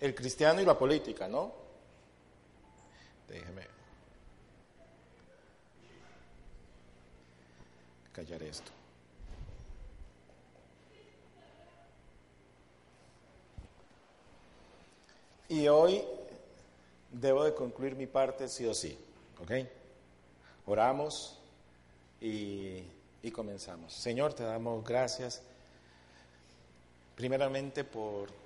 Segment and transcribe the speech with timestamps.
[0.00, 1.52] el cristiano y la política, ¿no?
[3.28, 3.66] Déjeme
[8.12, 8.72] callar esto.
[15.50, 16.02] Y hoy
[17.10, 18.98] debo de concluir mi parte sí o sí,
[19.40, 19.52] ¿ok?
[20.66, 21.38] Oramos
[22.20, 22.82] y,
[23.22, 23.94] y comenzamos.
[23.94, 25.42] Señor, te damos gracias
[27.16, 28.37] primeramente por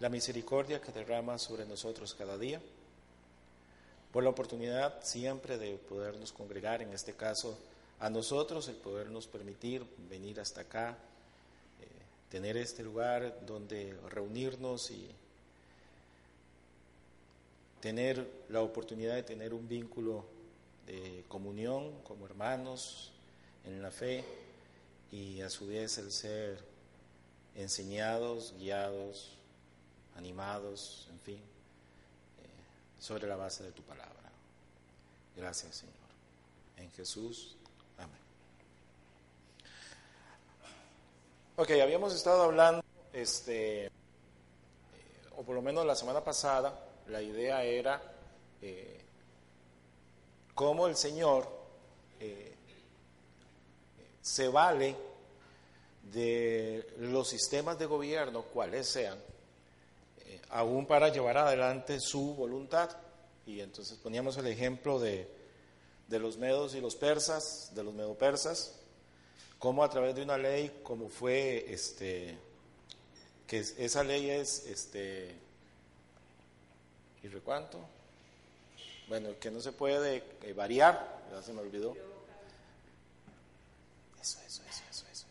[0.00, 2.60] la misericordia que derrama sobre nosotros cada día,
[4.12, 7.58] por la oportunidad siempre de podernos congregar, en este caso
[8.00, 11.86] a nosotros, el podernos permitir venir hasta acá, eh,
[12.30, 15.08] tener este lugar donde reunirnos y
[17.80, 20.24] tener la oportunidad de tener un vínculo
[20.86, 23.12] de comunión como hermanos
[23.64, 24.24] en la fe
[25.10, 26.58] y a su vez el ser
[27.54, 29.36] enseñados, guiados,
[30.16, 34.14] animados, en fin, eh, sobre la base de tu palabra.
[35.36, 35.94] Gracias, Señor.
[36.76, 37.56] En Jesús.
[37.98, 38.18] Amén.
[41.56, 43.90] Ok, habíamos estado hablando, este, eh,
[45.36, 48.02] o por lo menos la semana pasada, la idea era
[48.62, 49.00] eh,
[50.54, 51.54] cómo el Señor
[54.22, 54.96] se vale
[56.12, 59.18] de los sistemas de gobierno, cuales sean,
[60.50, 62.90] aún para llevar adelante su voluntad.
[63.46, 65.28] Y entonces poníamos el ejemplo de,
[66.08, 68.74] de los medos y los persas, de los medopersas,
[69.58, 72.36] como a través de una ley, como fue, este,
[73.46, 75.34] que esa ley es, este,
[77.22, 77.78] ¿y cuánto?
[79.08, 81.96] Bueno, que no se puede eh, variar, ya se me olvidó.
[84.20, 85.26] Eso, eso, eso, eso, eso.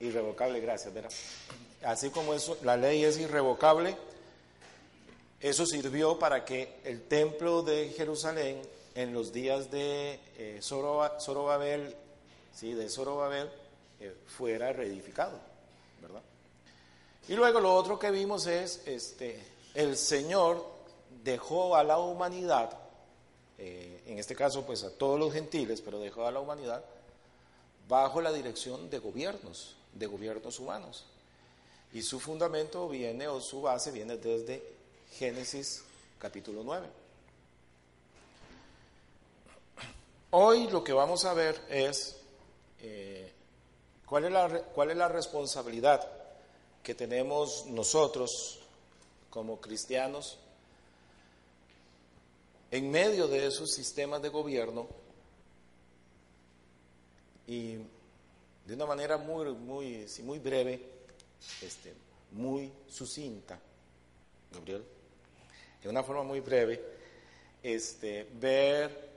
[0.00, 1.08] Irrevocable, gracias, Vera.
[1.84, 3.96] Así como eso, la ley es irrevocable,
[5.44, 8.62] eso sirvió para que el templo de Jerusalén
[8.94, 11.94] en los días de eh, Zorobabel,
[14.00, 15.38] eh, fuera reedificado,
[16.00, 16.22] ¿verdad?
[17.28, 19.38] Y luego lo otro que vimos es, este,
[19.74, 20.64] el Señor
[21.22, 22.78] dejó a la humanidad,
[23.58, 26.82] eh, en este caso pues a todos los gentiles, pero dejó a la humanidad
[27.86, 31.04] bajo la dirección de gobiernos, de gobiernos humanos.
[31.92, 34.73] Y su fundamento viene, o su base viene desde
[35.18, 35.84] Génesis
[36.18, 36.88] capítulo 9.
[40.32, 42.16] Hoy lo que vamos a ver es
[42.80, 43.30] eh,
[44.06, 46.04] cuál, es la, cuál es la responsabilidad
[46.82, 48.58] que tenemos nosotros
[49.30, 50.36] como cristianos
[52.72, 54.88] en medio de esos sistemas de gobierno
[57.46, 57.74] y
[58.66, 60.84] de una manera muy, muy, muy breve,
[61.62, 61.94] este,
[62.32, 63.60] muy sucinta,
[64.50, 64.84] Gabriel,
[65.84, 66.82] de una forma muy breve,
[67.62, 69.10] este, ver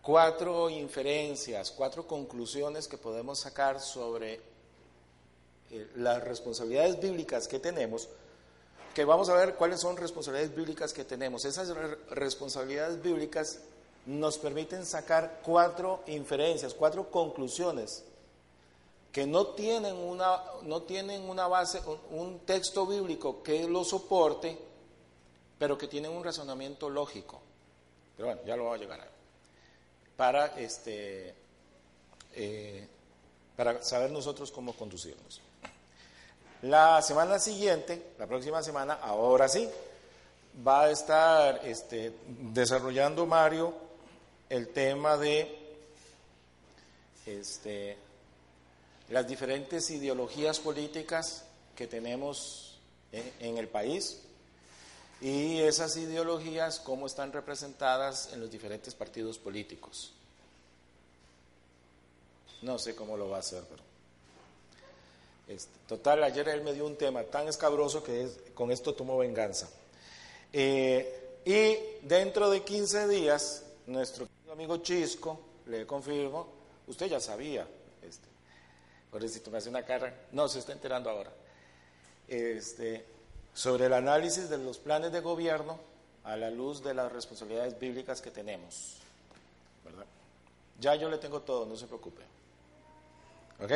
[0.00, 4.40] cuatro inferencias, cuatro conclusiones que podemos sacar sobre
[5.70, 8.08] eh, las responsabilidades bíblicas que tenemos,
[8.94, 11.44] que vamos a ver cuáles son responsabilidades bíblicas que tenemos.
[11.44, 11.68] Esas
[12.10, 13.60] responsabilidades bíblicas
[14.06, 18.02] nos permiten sacar cuatro inferencias, cuatro conclusiones
[19.12, 24.71] que no tienen una, no tienen una base, un texto bíblico que lo soporte,
[25.62, 27.40] pero que tienen un razonamiento lógico.
[28.16, 29.06] Pero bueno, ya lo voy a llegar a
[30.16, 31.32] para este
[32.34, 32.88] eh,
[33.54, 35.40] para saber nosotros cómo conducirnos.
[36.62, 39.70] La semana siguiente, la próxima semana, ahora sí,
[40.66, 43.72] va a estar este, desarrollando Mario
[44.48, 45.76] el tema de
[47.24, 47.96] este,
[49.10, 51.44] las diferentes ideologías políticas
[51.76, 52.80] que tenemos
[53.12, 54.22] en el país
[55.22, 60.12] y esas ideologías cómo están representadas en los diferentes partidos políticos.
[62.60, 63.82] No sé cómo lo va a hacer, pero...
[65.46, 69.70] Este, total, ayer él me dio un tema tan escabroso que con esto tomo venganza.
[70.52, 76.48] Eh, y dentro de 15 días, nuestro amigo Chisco, le confirmo,
[76.88, 77.64] usted ya sabía,
[78.02, 81.30] este, si me hace una cara, no, se está enterando ahora.
[82.26, 83.04] este,
[83.54, 85.78] sobre el análisis de los planes de gobierno
[86.24, 88.96] a la luz de las responsabilidades bíblicas que tenemos.
[89.84, 90.06] ¿verdad?
[90.80, 92.22] Ya yo le tengo todo, no se preocupe.
[93.62, 93.72] ¿Ok?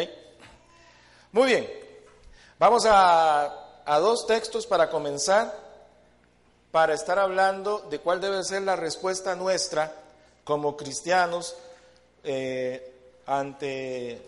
[1.32, 1.70] Muy bien.
[2.58, 5.54] Vamos a, a dos textos para comenzar,
[6.70, 9.92] para estar hablando de cuál debe ser la respuesta nuestra
[10.44, 11.56] como cristianos
[12.22, 12.92] eh,
[13.26, 14.20] ante,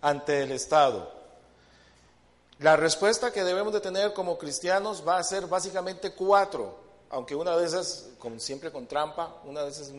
[0.00, 1.21] ante el Estado.
[2.58, 6.78] La respuesta que debemos de tener como cristianos va a ser básicamente cuatro,
[7.10, 9.90] aunque una de esas, como siempre con trampa, una de esas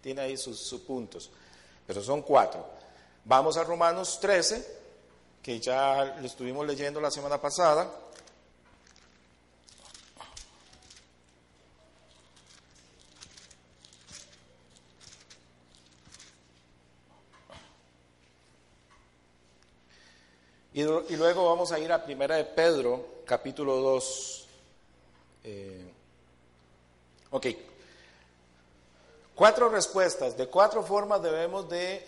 [0.00, 1.30] tiene ahí sus, sus puntos,
[1.86, 2.64] pero son cuatro.
[3.24, 4.80] Vamos a Romanos 13,
[5.42, 7.90] que ya lo estuvimos leyendo la semana pasada.
[20.80, 24.46] Y, luego vamos a ir a Primera de Pedro, capítulo 2.
[25.44, 25.92] Eh,
[27.32, 27.46] ok.
[29.34, 32.02] Cuatro respuestas, de cuatro formas debemos de,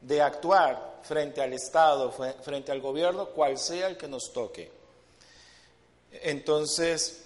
[0.00, 4.68] de actuar frente al Estado, frente al gobierno, cual sea el que nos toque.
[6.10, 7.24] Entonces,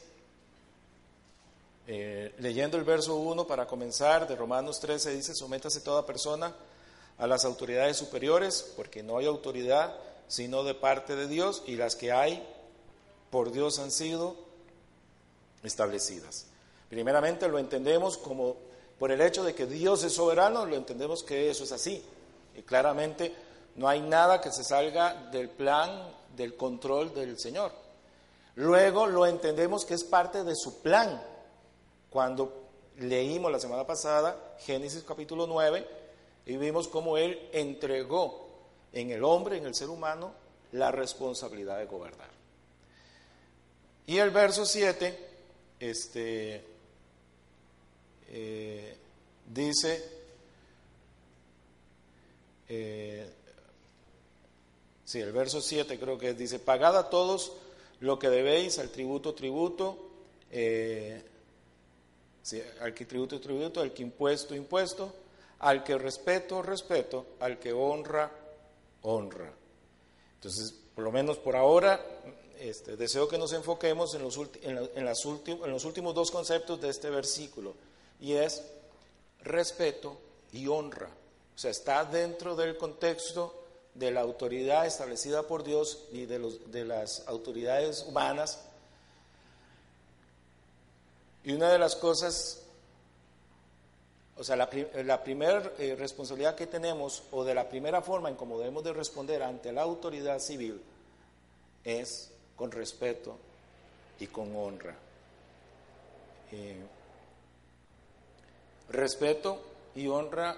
[1.87, 6.55] eh, leyendo el verso 1 para comenzar de Romanos 13 dice, sométase toda persona
[7.17, 11.95] a las autoridades superiores, porque no hay autoridad sino de parte de Dios, y las
[11.95, 12.43] que hay
[13.29, 14.35] por Dios han sido
[15.63, 16.47] establecidas.
[16.89, 18.57] Primeramente lo entendemos como
[18.99, 22.03] por el hecho de que Dios es soberano, lo entendemos que eso es así.
[22.57, 23.35] Y claramente
[23.77, 27.71] no hay nada que se salga del plan, del control del Señor.
[28.55, 31.23] Luego lo entendemos que es parte de su plan.
[32.09, 35.87] Cuando leímos la semana pasada Génesis capítulo 9
[36.47, 38.52] y vimos cómo Él entregó
[38.93, 40.33] en el hombre, en el ser humano,
[40.73, 42.31] la responsabilidad de gobernar.
[44.07, 45.17] Y el verso 7
[45.79, 46.65] este,
[48.29, 48.97] eh,
[49.47, 50.09] dice,
[52.69, 53.31] eh,
[55.05, 57.53] sí, el verso 7 creo que dice, pagad a todos
[58.01, 60.11] lo que debéis, al tributo, tributo,
[60.51, 61.23] eh,
[62.81, 65.15] al que tributo, tributo, al que impuesto, impuesto,
[65.61, 68.31] al que respeto, respeto, al que honra,
[69.03, 69.53] honra.
[70.37, 72.05] Entonces, por lo menos por ahora,
[72.59, 76.89] este, deseo que nos enfoquemos en los, en, las en los últimos dos conceptos de
[76.89, 77.75] este versículo,
[78.21, 78.63] y es
[79.43, 80.17] respeto
[80.53, 81.09] y honra.
[81.55, 83.63] O sea, está dentro del contexto
[83.95, 88.61] de la autoridad establecida por Dios y de, los, de las autoridades humanas.
[91.45, 92.62] Y una de las cosas
[94.43, 98.59] o sea, la, primera eh, responsabilidad que tenemos o de la primera forma en cómo
[98.59, 100.83] debemos de responder ante la autoridad civil
[101.85, 103.39] es con respeto
[104.19, 104.97] y con honra.
[106.51, 106.83] Eh,
[108.89, 109.63] respeto
[109.95, 110.57] y honra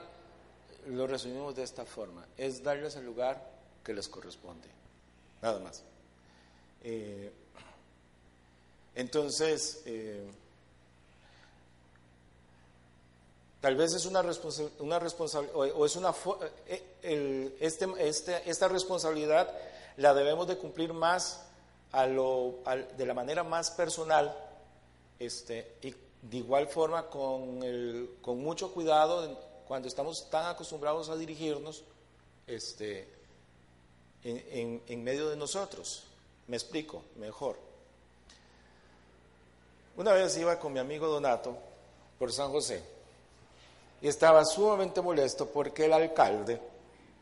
[0.87, 3.47] lo resumimos de esta forma, es darles el lugar
[3.85, 4.69] que les corresponde,
[5.43, 5.83] nada más.
[6.83, 7.31] Eh,
[8.95, 9.83] entonces,
[13.65, 14.23] Tal vez es una,
[14.81, 16.15] una responsabilidad, o, es una,
[16.67, 19.51] eh, este, este, esta responsabilidad
[19.97, 21.47] la debemos de cumplir más
[21.91, 22.57] a lo,
[22.95, 24.37] de la manera más personal
[25.19, 29.35] este, y de igual forma con, el, con mucho cuidado
[29.67, 31.85] cuando estamos tan acostumbrados a dirigirnos
[32.47, 33.09] este,
[34.25, 36.05] en, en medio de nosotros.
[36.49, 37.57] Me explico mejor.
[39.97, 41.57] Una vez iba con mi amigo Donato
[42.19, 42.93] por San José
[44.01, 46.61] y estaba sumamente molesto porque el alcalde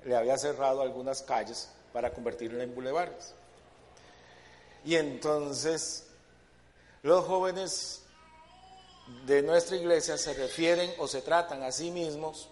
[0.05, 3.35] le había cerrado algunas calles para convertirlas en bulevares.
[4.85, 6.05] Y entonces
[7.03, 8.03] los jóvenes
[9.27, 12.49] de nuestra iglesia se refieren o se tratan a sí mismos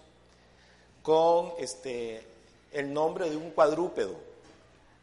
[1.01, 2.25] con este,
[2.71, 4.15] el nombre de un cuadrúpedo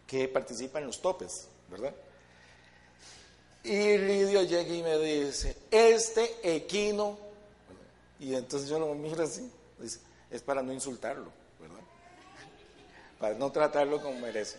[0.07, 1.95] que participa en los topes, ¿verdad?
[3.65, 7.19] Y Lidio llega y me dice, este equino
[8.21, 9.51] y entonces yo lo miro así,
[10.31, 11.81] es para no insultarlo, ¿verdad?
[13.19, 14.59] Para no tratarlo como merece.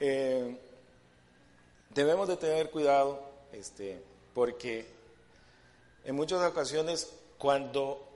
[0.00, 0.58] Eh,
[1.90, 4.02] debemos de tener cuidado, este,
[4.34, 4.86] porque
[6.04, 8.08] en muchas ocasiones cuando,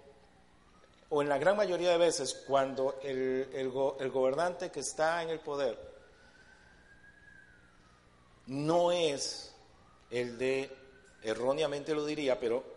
[1.11, 5.31] o en la gran mayoría de veces, cuando el, el, el gobernante que está en
[5.31, 5.79] el poder
[8.47, 9.53] no es
[10.11, 10.71] el de,
[11.23, 12.76] erróneamente lo diría, pero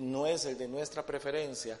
[0.00, 1.78] no es el de nuestra preferencia,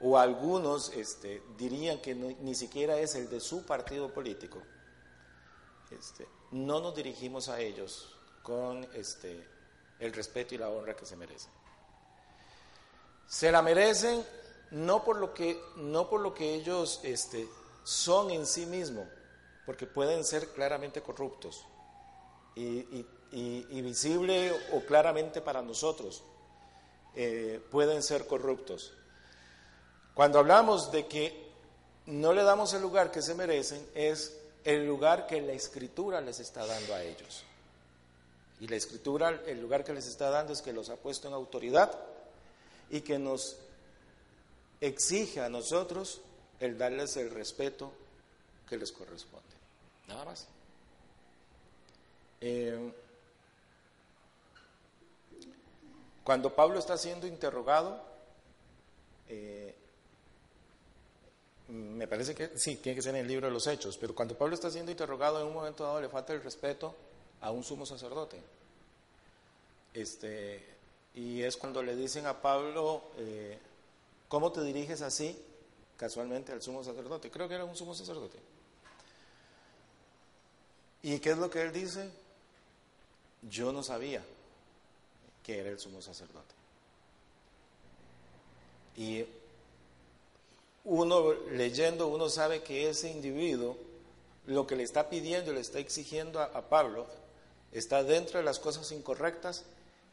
[0.00, 4.60] o algunos este, dirían que ni siquiera es el de su partido político.
[5.90, 9.46] Este, no nos dirigimos a ellos con este,
[10.00, 11.52] el respeto y la honra que se merecen.
[13.26, 14.24] Se la merecen
[14.72, 17.48] no por lo que, no por lo que ellos este,
[17.84, 19.06] son en sí mismos,
[19.66, 21.64] porque pueden ser claramente corruptos
[22.54, 23.06] y,
[23.82, 26.22] visible o claramente para nosotros
[27.14, 28.92] eh, pueden ser corruptos.
[30.14, 31.50] Cuando hablamos de que
[32.06, 36.40] no le damos el lugar que se merecen, es el lugar que la escritura les
[36.40, 37.44] está dando a ellos.
[38.60, 41.34] Y la escritura, el lugar que les está dando es que los ha puesto en
[41.34, 41.98] autoridad
[42.90, 43.56] y que nos
[44.80, 46.20] exige a nosotros
[46.60, 47.92] el darles el respeto
[48.68, 49.42] que les corresponde.
[50.06, 50.46] Nada más.
[52.40, 52.92] Eh,
[56.24, 58.00] cuando Pablo está siendo interrogado,
[59.28, 59.74] eh,
[61.68, 64.36] me parece que sí, tiene que ser en el libro de los Hechos, pero cuando
[64.36, 66.94] Pablo está siendo interrogado en un momento dado le falta el respeto
[67.40, 68.40] a un sumo sacerdote.
[69.94, 70.64] Este,
[71.14, 73.58] y es cuando le dicen a Pablo, eh,
[74.28, 75.38] ¿cómo te diriges así?
[75.96, 77.30] Casualmente al sumo sacerdote.
[77.30, 78.38] Creo que era un sumo sacerdote.
[81.02, 82.08] ¿Y qué es lo que él dice?
[83.42, 84.24] Yo no sabía
[85.42, 86.54] que era el sumo sacerdote.
[88.96, 89.24] Y
[90.84, 93.76] uno leyendo, uno sabe que ese individuo
[94.46, 97.06] lo que le está pidiendo, le está exigiendo a, Pablo,
[97.70, 99.64] está dentro de las cosas incorrectas,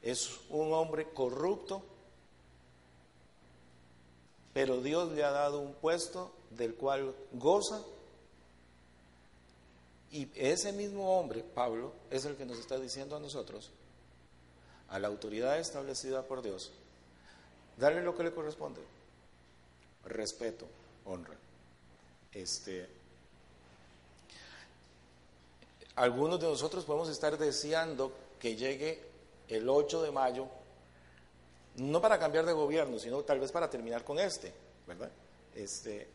[0.02, 1.82] es un hombre corrupto,
[4.54, 7.82] pero Dios le ha dado un puesto del cual goza
[10.12, 13.70] y ese mismo hombre, Pablo, es el que nos está diciendo a nosotros,
[14.90, 16.72] a la autoridad establecida por Dios,
[17.78, 18.82] darle lo que le corresponde
[20.06, 20.66] respeto,
[21.06, 21.36] honra.
[22.34, 22.88] Este,
[25.96, 29.02] algunos de nosotros podemos estar deseando que llegue
[29.48, 30.48] el 8 de mayo,
[31.78, 34.52] no para cambiar de gobierno, sino tal vez para terminar con este,
[34.88, 35.10] ¿verdad?
[35.56, 36.08] Este,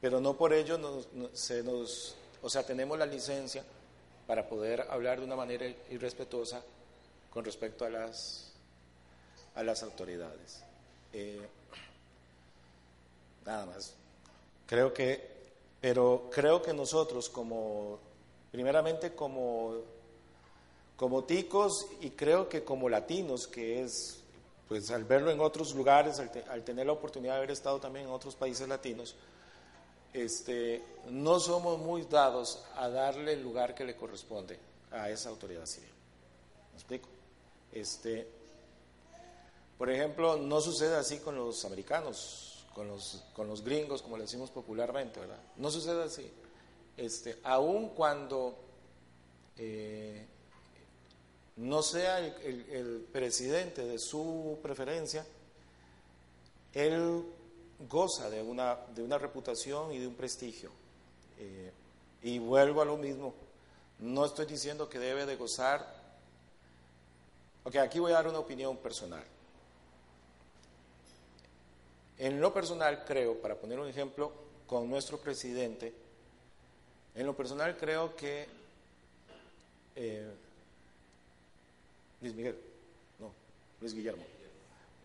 [0.00, 3.62] pero no por ello se nos, o sea, tenemos la licencia
[4.26, 6.62] para poder hablar de una manera irrespetuosa
[7.32, 8.52] con respecto a las,
[9.54, 10.62] a las autoridades.
[11.12, 11.40] Eh,
[13.44, 13.94] nada más.
[14.66, 15.30] Creo que,
[15.80, 17.98] pero creo que nosotros como,
[18.50, 19.76] primeramente como,
[20.96, 24.20] como ticos y creo que como latinos, que es,
[24.68, 28.12] pues al verlo en otros lugares, al, tener la oportunidad de haber estado también en
[28.12, 29.14] otros países latinos,
[30.12, 34.58] este, no somos muy dados a darle el lugar que le corresponde
[34.90, 35.88] a esa autoridad civil.
[36.72, 37.08] ¿Me explico?
[37.72, 38.28] Este,
[39.78, 44.24] por ejemplo, no sucede así con los americanos con los, con los gringos, como le
[44.24, 45.40] decimos popularmente, ¿verdad?
[45.56, 46.30] No sucede así.
[46.96, 48.56] Este, aun cuando
[49.56, 50.26] eh,
[51.56, 55.26] no sea el, presidente de su preferencia,
[56.72, 57.24] él
[57.88, 60.70] goza de una, de una reputación y de un prestigio.
[61.38, 61.72] Eh,
[62.22, 63.34] y vuelvo a lo mismo,
[63.98, 66.01] no estoy diciendo que debe de gozar,
[67.64, 69.24] ok, aquí voy a dar una opinión personal.
[72.18, 74.32] En lo personal creo, para poner un ejemplo
[74.66, 75.92] con nuestro presidente,
[77.14, 78.46] en lo personal creo que
[79.96, 80.30] eh,
[82.20, 82.56] Luis Miguel,
[83.18, 83.32] no,
[83.80, 84.24] Luis Guillermo,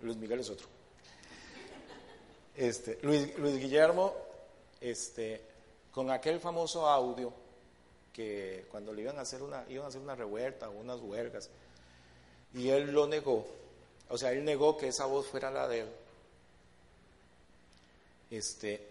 [0.01, 0.67] Luis Miguel es otro.
[2.55, 4.13] Este, Luis, Guillermo,
[4.81, 5.41] este,
[5.91, 7.31] con aquel famoso audio
[8.13, 11.49] que cuando le iban a hacer una, iban a hacer una revuelta o unas huelgas,
[12.57, 13.47] y él lo negó,
[14.09, 15.87] o sea, él negó que esa voz fuera la de él
[18.29, 18.87] este,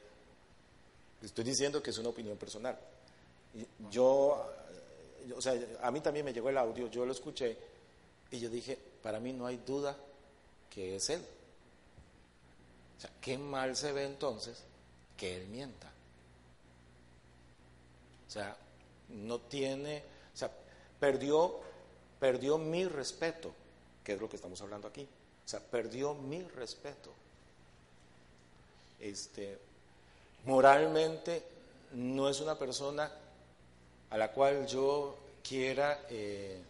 [1.22, 2.78] estoy diciendo que es una opinión personal.
[3.90, 4.46] Yo,
[5.34, 7.56] o sea, a mí también me llegó el audio, yo lo escuché
[8.30, 9.96] y yo dije, para mí no hay duda
[10.70, 11.22] que es él.
[12.96, 14.62] O sea, qué mal se ve entonces
[15.16, 15.92] que él mienta.
[18.26, 18.56] O sea,
[19.10, 20.02] no tiene,
[20.34, 20.50] o sea,
[20.98, 21.60] perdió,
[22.18, 23.52] perdió mi respeto,
[24.04, 25.02] que es lo que estamos hablando aquí.
[25.02, 27.12] O sea, perdió mi respeto
[29.00, 29.58] este,
[30.44, 31.44] moralmente
[31.92, 33.10] no es una persona
[34.10, 36.60] a la cual yo quiera eh,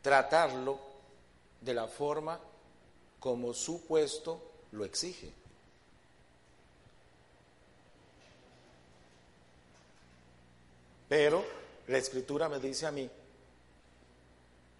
[0.00, 0.78] tratarlo
[1.60, 2.38] de la forma
[3.18, 4.40] como su puesto
[4.72, 5.32] lo exige.
[11.08, 11.44] Pero
[11.88, 13.08] la escritura me dice a mí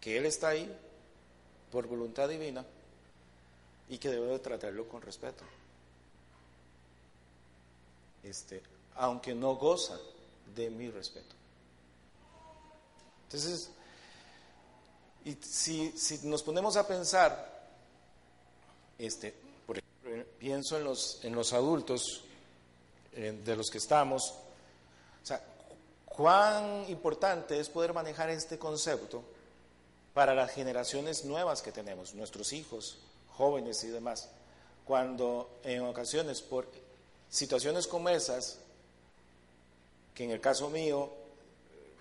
[0.01, 0.71] que Él está ahí
[1.71, 2.65] por voluntad divina
[3.89, 5.45] y que debo de tratarlo con respeto.
[8.23, 8.63] Este,
[8.97, 9.99] aunque no goza
[10.55, 11.35] de mi respeto.
[13.25, 13.71] Entonces,
[15.25, 17.69] y si, si nos ponemos a pensar,
[18.99, 19.35] este,
[19.67, 22.25] por ejemplo, pienso en los, en los adultos
[23.13, 24.31] de los que estamos,
[25.23, 25.45] o sea,
[26.17, 29.23] cuán importante es poder manejar este concepto
[30.15, 32.99] para las generaciones nuevas que tenemos, nuestros hijos,
[33.37, 34.29] jóvenes y demás,
[34.85, 36.67] cuando en ocasiones por
[37.31, 38.59] situaciones como esas,
[40.15, 41.09] que en el caso mío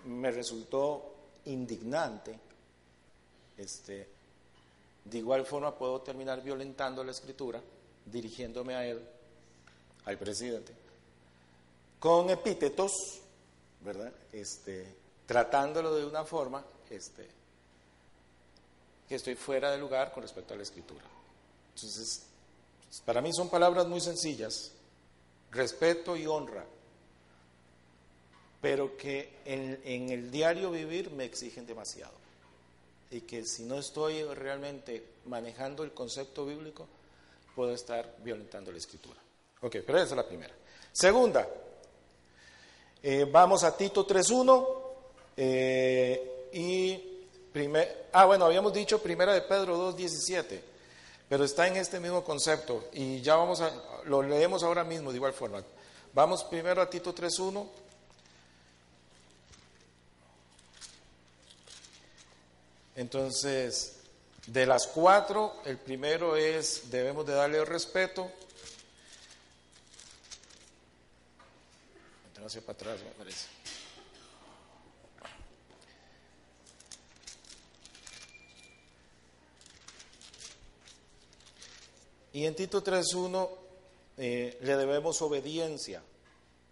[0.06, 1.14] me resultó
[1.46, 2.38] indignante,
[3.58, 4.10] este,
[5.06, 7.62] de igual forma puedo terminar violentando la escritura,
[8.06, 9.02] dirigiéndome a él,
[10.06, 10.74] al presidente,
[12.00, 13.21] con epítetos,
[13.82, 14.14] ¿verdad?
[14.32, 14.86] Este,
[15.26, 17.28] tratándolo de una forma este,
[19.08, 21.04] que estoy fuera de lugar con respecto a la escritura.
[21.76, 22.24] Entonces,
[23.06, 24.72] para mí son palabras muy sencillas,
[25.52, 26.66] respeto y honra,
[28.62, 32.14] pero que en, el diario vivir me exigen demasiado.
[33.10, 36.88] Y que si no estoy realmente manejando el concepto bíblico,
[37.56, 39.20] puedo estar violentando la escritura.
[39.62, 40.54] Ok, pero esa es la primera.
[40.92, 41.48] Segunda,
[43.04, 44.68] eh, vamos a Tito 3.1
[45.38, 46.98] eh, y
[47.52, 50.60] primer, ah bueno, habíamos dicho primera de Pedro 2.17,
[51.28, 53.72] pero está en este mismo concepto y ya vamos a,
[54.06, 55.64] lo leemos ahora mismo de igual forma.
[56.14, 57.68] Vamos primero a Tito 3.1.
[62.98, 63.96] Entonces,
[64.48, 68.30] de las cuatro, el primero es, debemos de darle respeto
[72.46, 73.48] hacia para atrás, me parece.
[82.34, 83.50] Y en Tito 3.1
[84.18, 86.02] eh, le debemos obediencia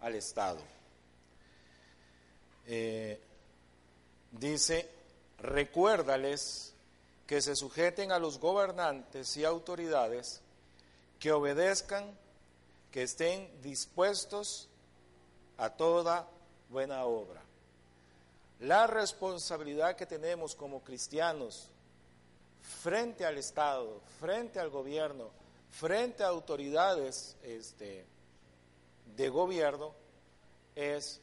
[0.00, 0.60] al Estado.
[2.66, 3.20] Eh,
[4.30, 4.88] dice,
[5.38, 6.72] recuérdales
[7.26, 10.40] que se sujeten a los gobernantes y autoridades,
[11.18, 12.18] que obedezcan,
[12.90, 14.69] que estén dispuestos
[15.60, 16.26] a toda
[16.70, 17.42] buena obra.
[18.60, 21.68] La responsabilidad que tenemos como cristianos
[22.62, 25.30] frente al Estado, frente al gobierno,
[25.70, 28.06] frente a autoridades este,
[29.16, 29.94] de gobierno,
[30.74, 31.20] es,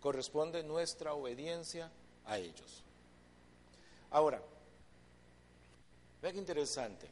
[0.00, 1.90] corresponde nuestra obediencia
[2.24, 2.84] a ellos.
[4.10, 4.40] Ahora,
[6.22, 7.06] vea qué interesante.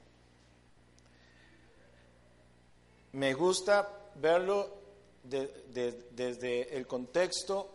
[3.13, 4.82] Me gusta verlo
[5.23, 7.71] desde el contexto,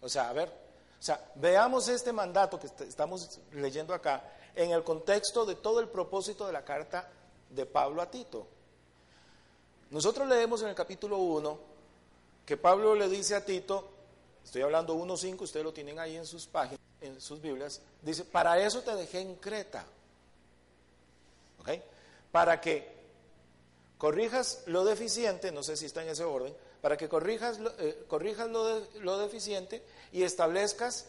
[0.00, 4.22] o sea, a ver, o sea, veamos este mandato que estamos leyendo acá
[4.54, 7.08] en el contexto de todo el propósito de la carta
[7.50, 8.46] de Pablo a Tito.
[9.90, 11.58] Nosotros leemos en el capítulo 1
[12.46, 13.88] que Pablo le dice a Tito,
[14.44, 18.58] estoy hablando 1.5, ustedes lo tienen ahí en sus páginas, en sus Biblias, dice, para
[18.58, 19.84] eso te dejé en Creta.
[21.60, 21.70] ¿Ok?
[22.30, 22.90] Para que
[23.98, 28.50] corrijas lo deficiente, no sé si está en ese orden, para que corrijas, eh, corrijas
[28.50, 31.06] lo, lo deficiente y establezcas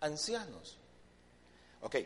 [0.00, 0.76] ancianos.
[1.80, 1.96] Ok.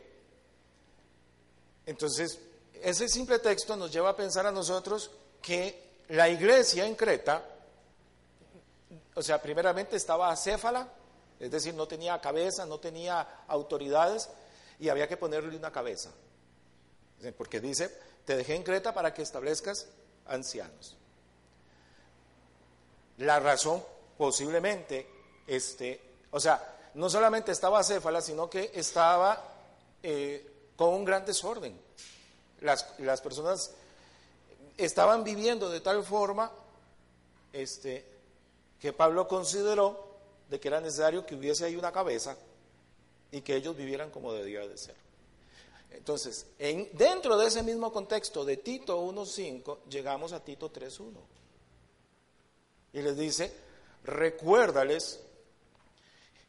[1.85, 2.39] Entonces,
[2.83, 5.11] ese simple texto nos lleva a pensar a nosotros
[5.43, 7.45] que la iglesia en Creta,
[9.15, 10.89] o sea, primeramente estaba acéfala,
[11.41, 14.29] es decir, no tenía cabeza, no tenía autoridades
[14.79, 16.13] y había que ponerle una cabeza.
[17.37, 17.91] Porque dice,
[18.25, 19.89] te dejé en Creta para que establezcas
[20.27, 20.97] ancianos.
[23.19, 23.83] La razón
[24.17, 25.07] posiblemente,
[25.47, 26.01] este,
[26.31, 29.43] o sea, no solamente estaba acéfala, sino que estaba
[30.03, 31.79] eh, con un gran desorden.
[32.61, 33.73] Las, las, personas
[34.77, 36.51] estaban viviendo de tal forma
[37.53, 38.05] este,
[38.81, 40.07] que Pablo consideró
[40.49, 42.37] de que era necesario que hubiese ahí una cabeza
[43.33, 44.95] y que ellos vivieran como debía de ser.
[45.91, 51.13] Entonces, en, dentro de ese mismo contexto de Tito 1.5, llegamos a Tito 3.1.
[52.97, 53.53] Y les dice,
[54.05, 55.21] recuérdales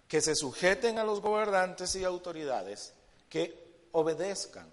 [0.07, 2.93] que se sujeten a los gobernantes y autoridades,
[3.29, 3.53] que
[3.91, 4.71] obedezcan.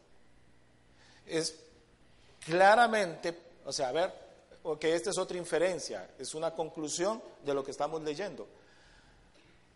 [1.26, 1.58] Es
[2.46, 4.14] claramente, o sea, a ver,
[4.78, 8.46] que esta es otra inferencia, es una conclusión de lo que estamos leyendo.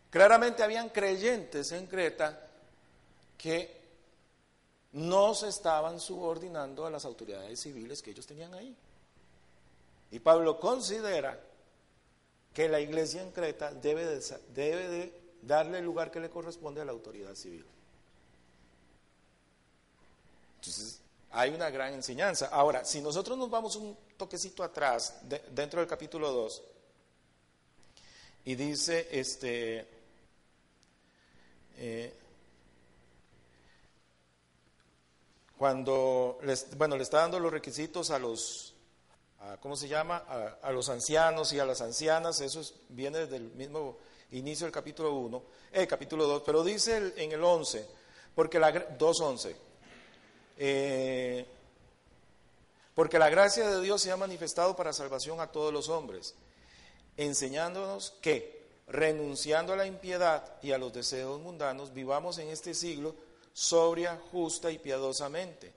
[0.08, 2.46] Claramente habían creyentes en Creta
[3.36, 3.76] que
[4.92, 8.76] no se estaban subordinando a las autoridades civiles que ellos tenían ahí.
[10.12, 11.47] Y Pablo considera
[12.58, 14.20] que la iglesia en Creta debe de,
[14.52, 17.64] debe de darle el lugar que le corresponde a la autoridad civil.
[20.56, 20.98] Entonces,
[21.30, 22.46] hay una gran enseñanza.
[22.46, 25.20] Ahora, si nosotros nos vamos un toquecito atrás,
[25.52, 26.62] dentro del capítulo 2,
[28.46, 29.86] Y dice, este,
[31.76, 32.12] eh,
[35.56, 36.40] cuando,
[36.76, 38.67] bueno, le está dando los requisitos a los,
[39.56, 40.24] ¿cómo se llama?
[40.62, 43.96] A, los ancianos y a las ancianas, eso viene desde el mismo
[44.32, 47.86] inicio del capítulo 1, el eh, capítulo 2, pero dice en el 11,
[48.34, 49.56] porque la 2.11,
[50.58, 51.46] eh,
[52.94, 56.34] porque la gracia de Dios se ha manifestado para salvación a todos los hombres,
[57.16, 63.14] enseñándonos que, renunciando a la impiedad y a los deseos mundanos, vivamos en este siglo
[63.52, 65.72] sobria, justa y piadosamente,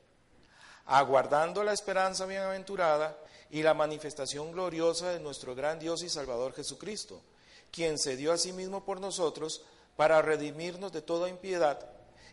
[0.86, 3.18] aguardando la esperanza bienaventurada
[3.52, 7.22] y la manifestación gloriosa de nuestro gran Dios y Salvador Jesucristo,
[7.70, 9.64] quien se dio a sí mismo por nosotros
[9.98, 11.86] para redimirnos de toda impiedad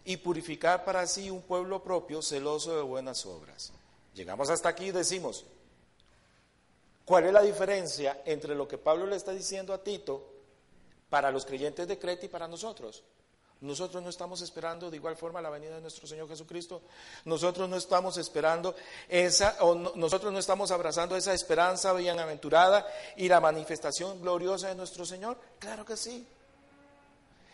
[0.05, 3.73] y purificar para sí un pueblo propio celoso de buenas obras.
[4.15, 5.45] Llegamos hasta aquí y decimos,
[7.05, 10.25] ¿cuál es la diferencia entre lo que Pablo le está diciendo a Tito
[11.11, 13.03] para los creyentes de Creta y para nosotros?
[13.61, 16.81] Nosotros no estamos esperando de igual forma la venida de nuestro Señor Jesucristo.
[17.25, 18.77] Nosotros no estamos esperando
[19.09, 25.05] esa, o nosotros no estamos abrazando esa esperanza bienaventurada y la manifestación gloriosa de nuestro
[25.05, 25.37] Señor.
[25.59, 26.25] Claro que sí.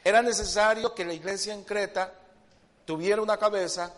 [0.05, 2.13] Era necesario que la iglesia en Creta
[2.85, 3.91] tuviera una cabeza,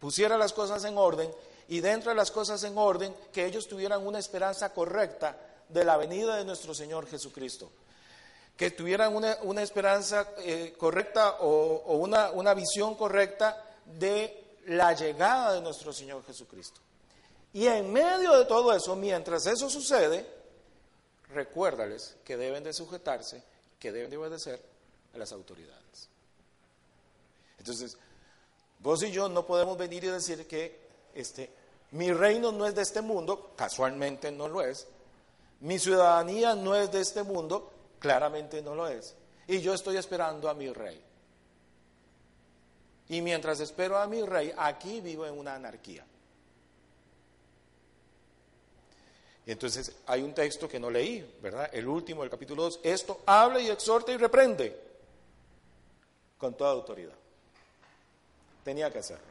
[0.00, 1.30] pusiera las cosas en orden
[1.68, 5.36] y dentro de las cosas en orden que ellos tuvieran una esperanza correcta
[5.68, 7.70] de la venida de nuestro Señor Jesucristo
[8.58, 15.60] que tuvieran una, esperanza eh, correcta o, una, una visión correcta de la llegada de
[15.60, 16.80] nuestro Señor Jesucristo.
[17.52, 20.26] Y en medio de todo eso, mientras eso sucede,
[21.28, 23.44] recuérdales que deben de sujetarse,
[23.78, 24.60] que deben de obedecer
[25.14, 26.08] a las autoridades.
[27.58, 27.96] Entonces,
[28.80, 30.80] vos y yo no podemos venir y decir que
[31.14, 31.48] este,
[31.92, 34.88] mi reino no es de este mundo, casualmente no lo es,
[35.60, 39.14] mi ciudadanía no es de este mundo, Claramente no lo es.
[39.46, 41.02] Y yo estoy esperando a mi rey.
[43.08, 46.04] Y mientras espero a mi rey, aquí vivo en una anarquía.
[49.46, 51.70] Entonces hay un texto que no leí, ¿verdad?
[51.72, 52.80] El último del capítulo 2.
[52.82, 54.78] Esto habla y exhorta y reprende
[56.36, 57.14] con toda autoridad.
[58.62, 59.24] Tenía que hacerlo.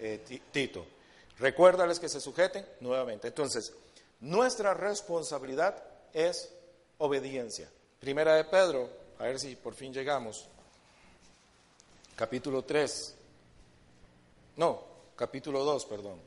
[0.00, 0.84] Eh, Tito,
[1.38, 3.28] recuérdales que se sujeten nuevamente.
[3.28, 3.72] Entonces,
[4.18, 5.80] nuestra responsabilidad
[6.12, 6.50] es
[6.98, 7.70] obediencia.
[8.00, 10.48] Primera de Pedro, a ver si por fin llegamos.
[12.16, 13.14] Capítulo 3.
[14.56, 14.84] No,
[15.16, 16.20] capítulo 2, perdón.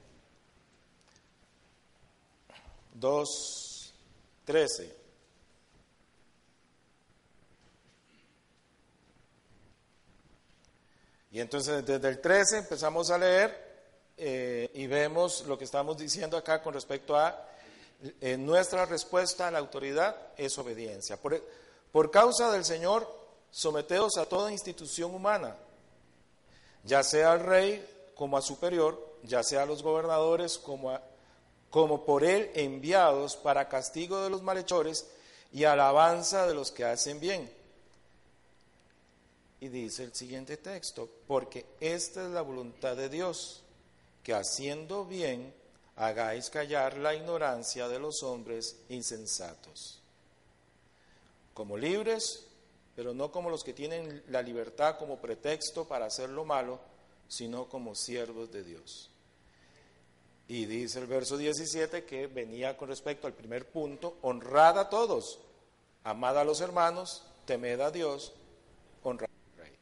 [2.96, 3.94] 2,
[4.46, 4.96] 13.
[11.32, 13.68] Y entonces desde el 13 empezamos a leer
[14.18, 17.48] eh, y vemos lo que estamos diciendo acá con respecto a
[18.22, 21.18] eh, nuestra respuesta a la autoridad es obediencia.
[21.18, 23.12] Por, causa del Señor,
[23.50, 25.56] someteos a toda institución humana,
[26.84, 27.84] ya sea al rey
[28.16, 30.98] como a superior, ya sea a los gobernadores como,
[31.72, 35.08] como por él enviados para castigo de los malhechores
[35.52, 37.52] y alabanza de los que hacen bien.
[39.60, 43.64] Y dice el siguiente texto, porque esta es la voluntad de Dios,
[44.22, 45.52] que haciendo bien
[45.98, 50.00] hagáis callar la ignorancia de los hombres insensatos.
[51.54, 52.46] Como libres,
[52.96, 56.80] pero no como los que tienen la libertad como pretexto para hacer lo malo,
[57.28, 59.10] sino como siervos de Dios.
[60.48, 65.40] Y dice el verso 17 que venía con respecto al primer punto, honrad a todos,
[66.04, 68.34] amad a los hermanos, temed a Dios,
[69.04, 69.76] honrad al rey.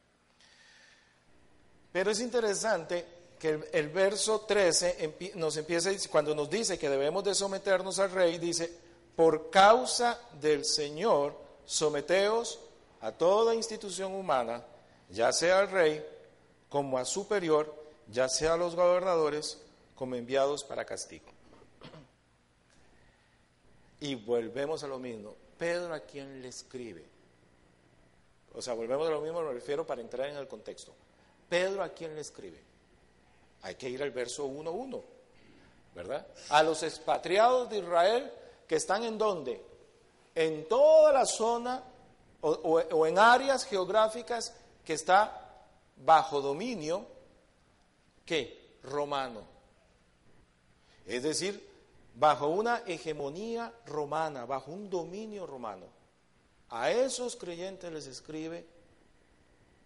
[1.92, 7.34] Pero es interesante que el, verso 13 nos empieza, cuando nos dice que debemos de
[7.34, 8.72] someternos al rey, dice,
[9.14, 12.60] por causa del Señor, someteos
[13.00, 14.64] a toda institución humana,
[15.10, 16.04] ya sea al rey
[16.68, 17.74] como a superior,
[18.10, 19.60] ya sea a los gobernadores
[19.94, 21.26] como enviados para castigo.
[24.00, 25.34] Y volvemos a lo mismo.
[25.58, 27.04] Pedro a quien le escribe.
[28.54, 30.92] O sea, volvemos a lo mismo, me refiero para entrar en el contexto.
[31.48, 32.65] Pedro a quien le escribe.
[33.62, 35.02] Hay que ir al verso 1.1,
[35.94, 36.26] ¿verdad?
[36.50, 38.32] A los expatriados de Israel
[38.66, 39.60] que están en dónde?
[40.34, 41.82] En toda la zona
[42.40, 45.64] o, en áreas geográficas que está
[45.96, 47.06] bajo dominio,
[48.24, 48.78] ¿qué?
[48.82, 49.42] Romano.
[51.06, 51.68] Es decir,
[52.14, 55.86] bajo una hegemonía romana, bajo un dominio romano.
[56.70, 58.66] A esos creyentes les escribe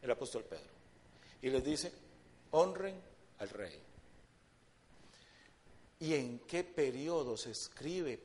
[0.02, 0.72] el apóstol Pedro
[1.42, 1.92] y les dice,
[2.50, 3.00] honren
[3.40, 3.82] al rey.
[5.98, 8.20] ¿Y en qué periodo se escribe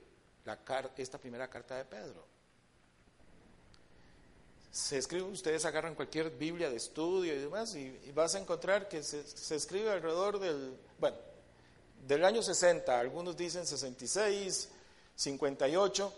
[0.97, 2.36] esta primera carta de Pedro?
[4.75, 9.04] se escribe, ustedes agarran cualquier Biblia de estudio y demás, y, vas a encontrar que
[9.04, 11.15] se, se, escribe alrededor del, bueno,
[12.06, 14.67] del año 60, algunos dicen 66,
[15.15, 16.13] 58,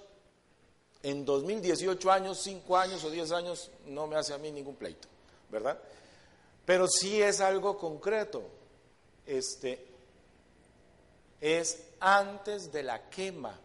[1.04, 5.08] en 2018 años, 5 años o 10 años, no me hace a mí ningún pleito,
[5.52, 5.80] ¿verdad?
[6.66, 8.42] Pero sí es algo concreto,
[9.28, 9.86] este,
[11.40, 13.58] es antes de la quema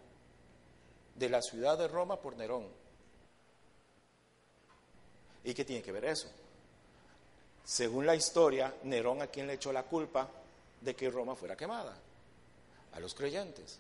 [1.15, 2.67] de la ciudad de Roma por Nerón.
[5.45, 6.29] ¿Y qué tiene que ver eso?
[7.65, 10.29] Según la historia, Nerón a quien le echó la culpa
[10.81, 11.97] de que Roma fuera quemada,
[12.93, 13.79] a los creyentes.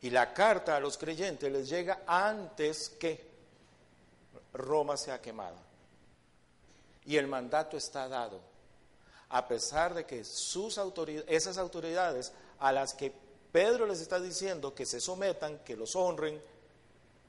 [0.00, 3.26] Y la carta a los creyentes les llega antes que
[4.54, 5.58] Roma sea quemada.
[7.04, 8.40] Y el mandato está dado,
[9.30, 13.12] a pesar de que sus autoridades, esas autoridades a las que
[13.52, 16.40] Pedro les está diciendo que se sometan, que los honren,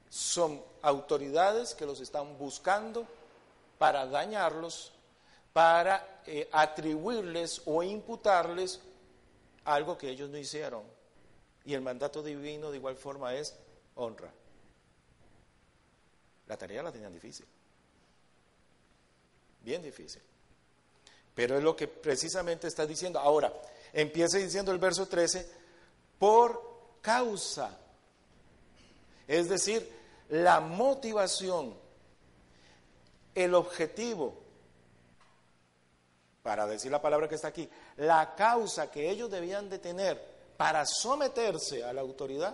[0.09, 3.07] son autoridades que los están buscando
[3.77, 4.91] para dañarlos,
[5.53, 8.79] para eh, atribuirles o imputarles
[9.65, 10.83] algo que ellos no hicieron.
[11.65, 13.55] Y el mandato divino de igual forma es
[13.95, 14.31] honra.
[16.47, 17.45] La tarea la tenían difícil,
[19.61, 20.21] bien difícil.
[21.39, 23.17] Pero es lo que precisamente está diciendo.
[23.17, 23.53] Ahora,
[23.93, 25.49] empieza diciendo el verso 13,
[26.19, 27.79] por causa.
[29.25, 29.89] Es decir,
[30.27, 31.77] la motivación,
[33.33, 34.37] el objetivo,
[36.43, 40.21] para decir la palabra que está aquí, la causa que ellos debían de tener
[40.57, 42.53] para someterse a la autoridad,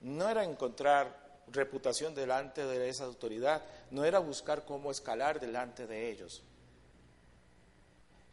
[0.00, 6.10] no era encontrar reputación delante de esa autoridad, no era buscar cómo escalar delante de
[6.10, 6.42] ellos,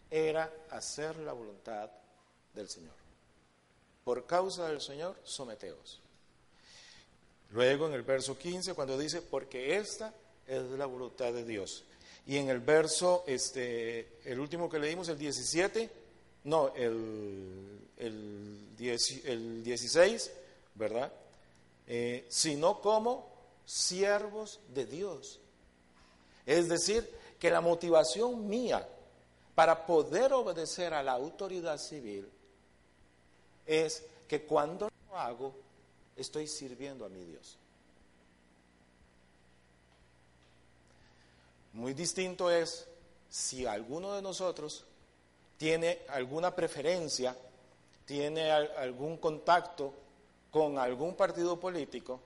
[0.10, 1.90] era hacer la voluntad
[2.54, 2.94] del Señor.
[4.04, 6.02] Por causa del Señor, someteos.
[7.52, 10.14] Luego en el verso 15 cuando dice, porque esta
[10.48, 11.84] es la voluntad de Dios.
[12.26, 15.90] Y en el verso, este, el último que leímos, el 17,
[16.44, 20.32] no, el, el, 16,
[20.76, 21.12] ¿verdad?
[21.88, 23.32] Eh, sino como
[23.66, 25.40] siervos de Dios.
[26.46, 28.88] Es decir, que la motivación mía
[29.60, 32.26] para poder obedecer a la autoridad civil
[33.66, 35.54] es que cuando lo hago,
[36.16, 37.58] estoy sirviendo a mi Dios.
[41.74, 42.88] Muy distinto es
[43.30, 44.86] si alguno de nosotros
[45.58, 47.36] tiene alguna preferencia,
[48.06, 49.94] tiene algún contacto
[50.52, 52.22] con algún partido político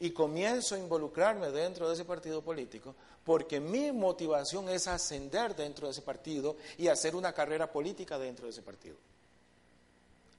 [0.00, 5.86] y comienzo a involucrarme dentro de ese partido político porque mi motivación es ascender dentro
[5.86, 8.96] de ese partido y hacer una carrera política dentro de ese partido.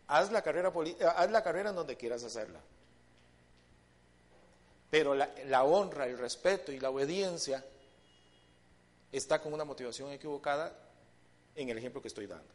[0.07, 0.73] Haz la carrera,
[1.15, 2.59] haz la carrera en donde quieras hacerla.
[4.89, 7.63] Pero la, honra, el respeto y la obediencia
[9.11, 10.75] está con una motivación equivocada
[11.55, 12.51] en el ejemplo que estoy dando.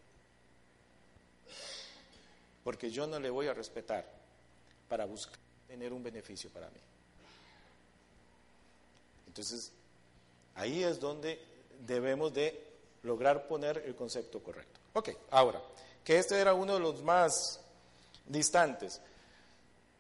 [2.65, 4.05] Porque yo no le voy a respetar
[4.89, 6.81] para buscar tener un beneficio para mí.
[9.27, 9.73] Entonces,
[10.55, 11.41] ahí es donde
[11.87, 12.63] debemos de
[13.03, 14.81] lograr poner el concepto correcto.
[14.93, 15.61] Ok, ahora,
[16.05, 17.61] que este era uno de los más
[18.27, 19.01] distantes.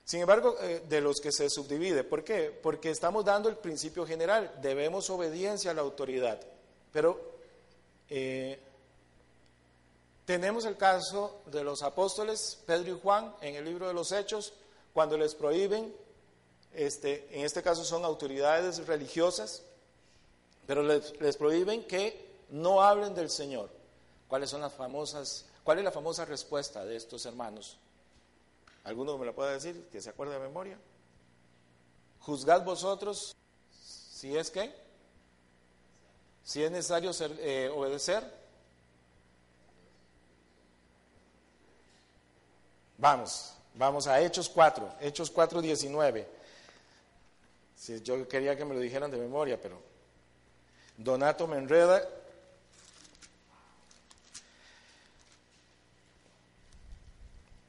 [0.05, 2.05] Sin embargo, eh, de los que se subdivide.
[2.05, 2.51] ¿Por qué?
[2.51, 6.41] Porque estamos dando el principio general, debemos obediencia a la autoridad.
[6.93, 7.35] Pero
[8.09, 8.61] eh,
[10.25, 14.53] tenemos el caso de los apóstoles Pedro y Juan en el libro de los Hechos,
[14.95, 15.95] cuando les prohíben,
[16.73, 19.63] este, en este caso son autoridades religiosas,
[20.67, 23.69] pero les, les prohíben que no hablen del Señor.
[24.29, 27.77] ¿Cuáles son las famosas, cuál es la famosa respuesta de estos hermanos?
[28.85, 30.79] ¿Alguno me lo puede decir que se acuerde de memoria?
[32.21, 33.37] Juzgad vosotros
[33.71, 34.75] si es que,
[36.45, 38.23] si es necesario eh, obedecer.
[42.97, 46.27] Vamos, vamos a Hechos 4, Hechos 4, 19.
[47.77, 49.81] Si yo quería que me lo dijeran de memoria, pero
[50.97, 52.03] Donato me enreda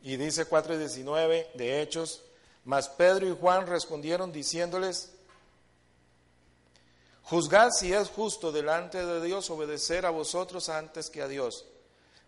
[0.06, 2.22] Y dice 4.19 de Hechos,
[2.64, 5.10] mas Pedro y Juan respondieron diciéndoles,
[7.24, 11.66] juzgad si es justo delante de Dios obedecer a vosotros antes que a Dios,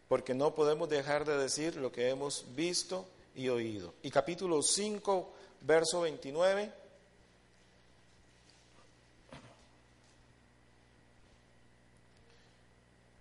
[0.07, 3.93] porque no podemos dejar de decir lo que hemos visto y oído.
[4.01, 6.73] Y capítulo 5, verso 29.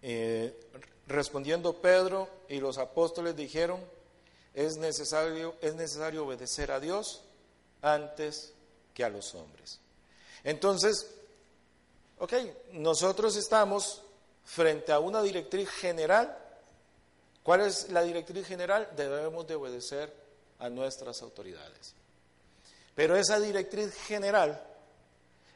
[0.03, 0.61] Eh,
[1.07, 3.81] respondiendo Pedro y los apóstoles dijeron,
[4.55, 7.23] es necesario, es necesario obedecer a Dios
[7.83, 8.53] antes
[8.95, 9.81] que a los hombres.
[10.45, 11.11] Entonces,
[12.19, 12.33] ok,
[12.73, 14.03] nosotros estamos
[14.45, 16.39] frente a una directriz general.
[17.47, 18.91] ¿Cuál es la directriz general?
[18.97, 20.13] Debemos de obedecer
[20.59, 21.95] a nuestras autoridades.
[22.97, 24.61] Pero esa directriz general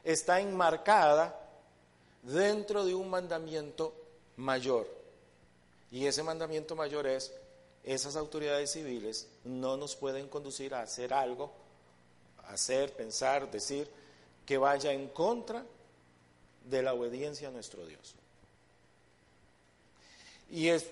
[0.01, 1.37] está enmarcada
[2.23, 3.93] dentro de un mandamiento
[4.37, 4.87] mayor.
[5.91, 7.33] Y ese mandamiento mayor es,
[7.83, 11.51] esas autoridades civiles no nos pueden conducir a hacer algo,
[12.47, 13.85] hacer, pensar, decir,
[14.45, 15.65] que vaya en contra
[16.69, 18.15] de la obediencia a nuestro Dios.
[20.49, 20.85] Y es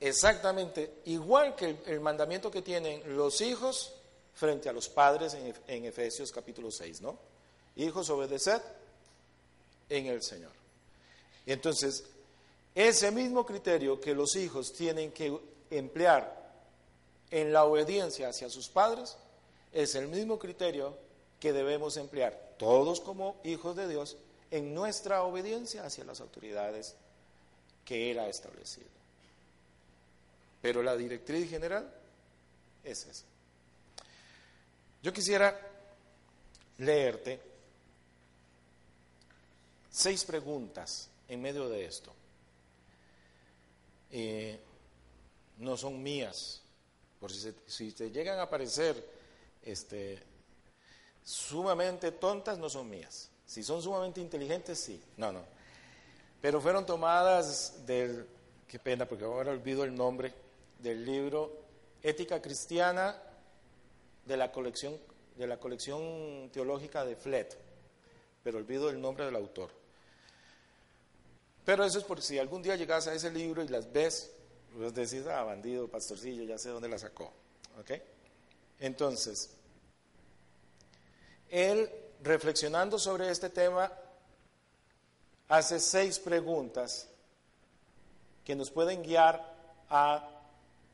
[0.00, 3.94] exactamente igual que el, mandamiento que tienen los hijos
[4.34, 7.18] frente a los padres en, en Efesios capítulo 6, ¿no?
[7.76, 8.60] Hijos, obedeced
[9.88, 10.52] en el Señor.
[11.46, 12.04] Entonces,
[12.74, 15.38] ese mismo criterio que los hijos tienen que
[15.70, 16.46] emplear
[17.30, 19.16] en la obediencia hacia sus padres,
[19.72, 20.96] es el mismo criterio
[21.40, 24.16] que debemos emplear todos como hijos de Dios
[24.50, 26.94] en nuestra obediencia hacia las autoridades
[27.84, 28.86] que era establecido.
[30.66, 31.88] Pero la directriz general
[32.82, 33.24] es esa.
[35.00, 35.56] Yo quisiera
[36.78, 37.40] leerte
[39.88, 42.12] seis preguntas en medio de esto.
[44.10, 44.58] Eh,
[45.58, 46.60] no son mías,
[47.20, 49.08] por si, si te llegan a aparecer
[49.62, 50.20] este,
[51.22, 53.30] sumamente tontas, no son mías.
[53.46, 55.00] Si son sumamente inteligentes, sí.
[55.16, 55.44] No, no.
[56.40, 58.26] Pero fueron tomadas del,
[58.66, 60.34] qué pena, porque ahora olvido el nombre,
[60.78, 61.64] del libro
[62.02, 63.20] Ética Cristiana
[64.24, 64.98] de la colección,
[65.36, 67.56] de la colección teológica de Flet,
[68.42, 69.70] pero olvido el nombre del autor.
[71.64, 74.32] Pero eso es porque si algún día llegas a ese libro y las ves,
[74.76, 77.32] pues decís, ah, bandido, pastorcillo, ya sé dónde la sacó.
[77.80, 77.92] ¿Ok?
[78.78, 79.50] Entonces,
[81.48, 81.90] él,
[82.22, 83.92] reflexionando sobre este tema,
[85.48, 87.08] hace seis preguntas
[88.44, 89.54] que nos pueden guiar
[89.88, 90.35] a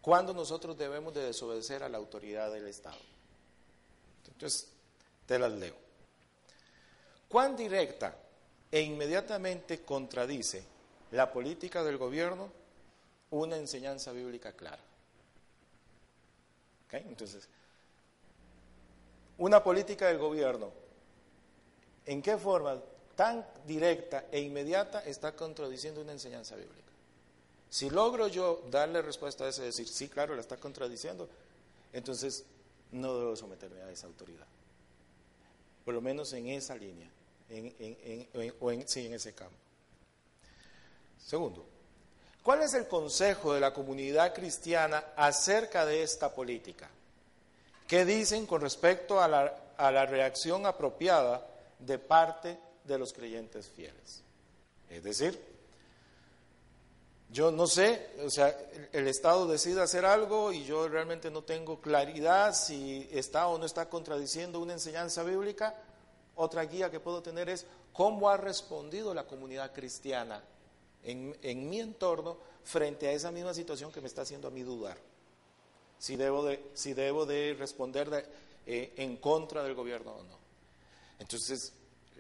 [0.03, 2.99] cuándo nosotros debemos de desobedecer a la autoridad del Estado.
[4.27, 4.69] Entonces,
[5.27, 5.77] te las leo.
[7.29, 8.15] ¿Cuán directa
[8.71, 10.63] e inmediatamente contradice
[11.13, 12.51] la política del gobierno
[13.31, 14.83] una enseñanza bíblica clara?
[16.91, 17.49] Entonces,
[19.39, 20.71] una política del gobierno,
[22.05, 22.79] ¿en qué forma
[23.17, 26.92] tan directa e inmediata está contradiciendo una enseñanza bíblica?
[27.73, 31.27] Si logro yo darle respuesta a eso y decir, sí, claro, la está contradiciendo,
[31.95, 32.45] entonces
[32.91, 34.45] no debo someterme a esa autoridad.
[35.83, 37.09] Por lo menos en esa línea,
[38.61, 39.57] o en, sí, en ese campo.
[41.25, 41.65] Segundo,
[42.43, 46.91] ¿cuál es el consejo de la comunidad cristiana acerca de esta política?
[47.89, 51.47] ¿Qué dicen con respecto a la, a la reacción apropiada
[51.79, 54.23] de parte de los creyentes fieles?
[54.91, 55.52] Es decir,
[57.33, 58.55] yo no sé, o sea,
[58.93, 63.65] el Estado decide hacer algo y yo realmente no tengo claridad si está o no
[63.65, 65.75] está contradiciendo una enseñanza bíblica.
[66.37, 67.65] Otra guía que puedo tener es
[67.95, 70.45] cómo ha respondido la comunidad cristiana
[71.03, 74.99] en, mi entorno frente a esa misma situación que me está haciendo a mí dudar.
[75.99, 78.29] Si debo de, si debo de responder
[78.67, 80.39] eh, en contra del gobierno o no.
[81.19, 81.73] Entonces,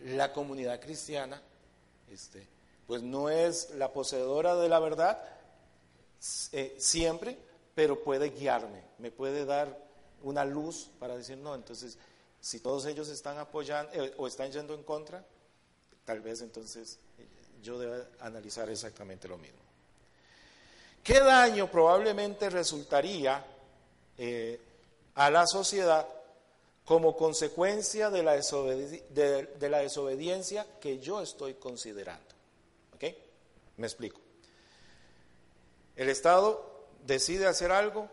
[0.04, 1.42] la comunidad cristiana,
[2.10, 2.46] este,
[2.86, 5.22] pues no es la poseedora de la verdad
[6.52, 7.36] eh, siempre,
[7.74, 9.76] pero puede guiarme, me puede dar
[10.22, 11.98] una luz para decir, no, entonces,
[12.40, 15.24] si todos ellos están apoyando eh, o están yendo en contra,
[16.04, 17.26] tal vez entonces eh,
[17.60, 19.58] yo deba analizar exactamente lo mismo.
[21.02, 23.44] ¿Qué daño probablemente resultaría
[25.16, 26.06] a la sociedad
[26.84, 32.31] como consecuencia de la, de la desobediencia que yo estoy considerando?
[33.82, 34.20] Me explico.
[35.96, 38.08] El Estado decide hacer algo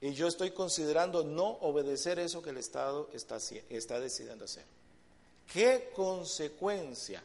[0.00, 4.64] y yo estoy considerando no obedecer eso que el Estado está, decidiendo hacer.
[5.52, 7.22] ¿Qué consecuencia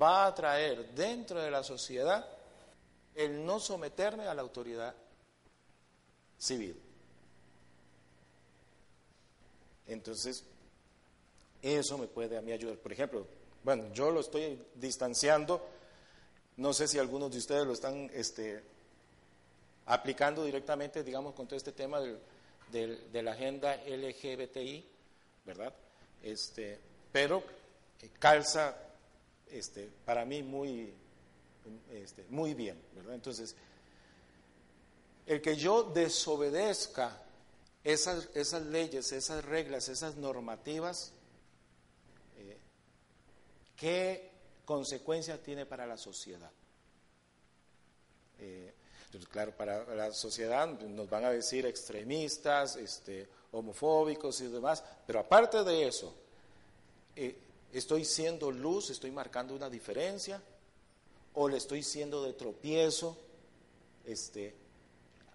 [0.00, 2.24] va a traer dentro de la sociedad
[3.16, 4.94] el no someterme a la autoridad
[6.38, 6.80] civil?
[9.88, 10.44] Entonces,
[11.60, 12.76] eso me puede a mí ayudar.
[12.76, 13.26] Por ejemplo,
[13.64, 15.79] bueno, yo lo estoy distanciando
[16.60, 18.62] no sé si algunos de ustedes lo están este,
[19.86, 22.00] aplicando directamente, digamos, con todo este tema
[22.70, 24.84] de la agenda LGBTI,
[25.46, 25.72] ¿verdad?
[26.22, 26.78] Este,
[27.10, 27.42] pero
[28.02, 28.76] eh, calza
[29.50, 30.92] este, para mí muy,
[31.92, 33.14] este, muy bien, ¿verdad?
[33.14, 33.56] Entonces,
[35.24, 37.22] el que yo desobedezca
[37.82, 41.14] esas, esas leyes, esas reglas, esas normativas,
[43.78, 44.29] ¿qué
[44.70, 46.52] consecuencia tiene para la sociedad?
[48.38, 48.72] Eh,
[49.28, 55.64] claro, para la sociedad nos van a decir extremistas, este, homofóbicos y demás, pero aparte
[55.64, 56.14] de eso,
[57.16, 57.36] eh,
[57.72, 60.40] ¿estoy siendo luz, estoy marcando una diferencia?
[61.34, 63.16] ¿O le estoy siendo de tropiezo
[64.06, 64.54] este,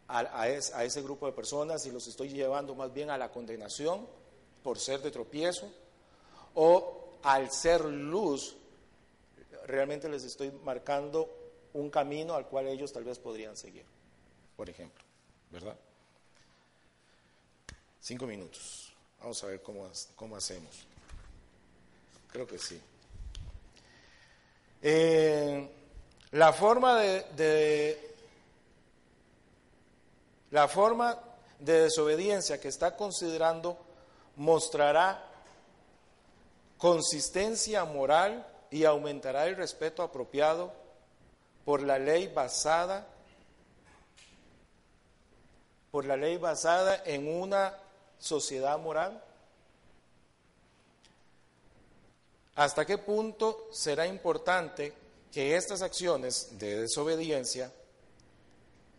[0.07, 4.07] a, ese grupo de personas y los estoy llevando más bien a la condenación
[4.63, 5.69] por ser de tropiezo?
[6.53, 8.55] ¿O al ser luz,
[9.65, 11.29] realmente les estoy marcando
[11.73, 13.85] un camino al cual ellos tal vez podrían seguir,
[14.55, 15.03] por ejemplo,
[15.51, 15.75] ¿verdad?
[17.99, 18.93] Cinco minutos.
[19.19, 20.85] Vamos a ver cómo, cómo hacemos.
[22.31, 22.79] Creo que sí.
[24.81, 25.67] Eh,
[26.31, 28.13] la forma de,
[30.51, 31.17] la forma
[31.59, 33.77] de desobediencia que está considerando
[34.35, 35.25] mostrará
[36.77, 40.73] consistencia moral y aumentará el respeto apropiado
[41.63, 43.07] por la ley basada
[45.95, 47.73] por la ley basada en una
[48.19, 49.23] sociedad moral?
[52.55, 54.91] ¿Hasta qué punto será importante
[55.31, 57.71] que estas acciones de desobediencia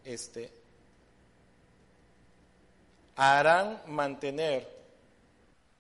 [0.07, 0.51] este,
[3.17, 4.67] harán mantener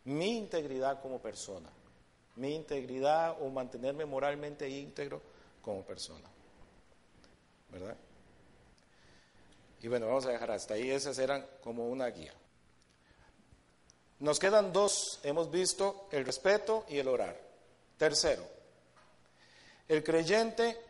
[0.05, 1.71] mi integridad como persona,
[2.37, 5.21] mi integridad o mantenerme moralmente íntegro
[5.63, 6.29] como persona?
[7.71, 7.97] ¿Verdad?
[9.83, 12.33] Y bueno, vamos a dejar hasta ahí, esas eran como una guía.
[14.19, 17.39] Nos quedan dos, hemos visto el respeto y el orar.
[17.99, 18.43] Tercero,
[19.89, 20.81] el creyente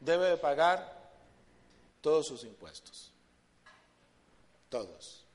[0.00, 1.10] debe de pagar
[2.00, 3.12] todos sus impuestos.
[4.68, 5.27] Todos.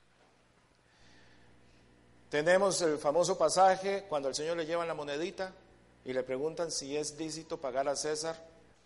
[2.34, 5.53] Tenemos el famoso pasaje cuando el Señor le lleva la monedita
[6.03, 8.36] y le preguntan si es lícito pagar a César,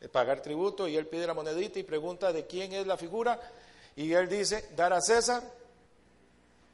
[0.01, 3.39] eh, pagar tributo, y él pide la monedita y pregunta de quién es la figura,
[3.95, 5.41] y él dice, dar a César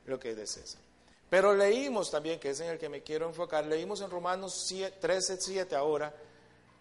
[0.08, 0.82] lo que es de César.
[1.30, 4.68] Pero leímos también, que es en el que me quiero enfocar, leímos en Romanos
[5.00, 6.12] 13, 7 ahora,